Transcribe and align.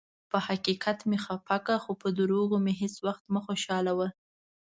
پۀ 0.29 0.37
حقیقت 0.47 0.99
مې 1.09 1.17
خفه 1.25 1.57
کړه، 1.65 1.77
خو 1.83 1.91
پۀ 2.01 2.09
دروغو 2.17 2.57
مې 2.65 2.73
هیڅ 2.81 2.95
ؤخت 3.07 3.23
مه 3.33 3.39
خوشالؤه. 3.45 4.07